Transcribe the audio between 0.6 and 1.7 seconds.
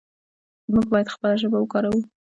موږ باید خپله ژبه